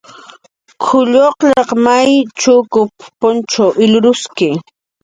"K""uw 0.83 1.03
lluqllaq 1.13 1.69
may 1.85 2.09
chukup 2.41 2.93
punch 3.19 3.55
ilruski" 3.83 4.49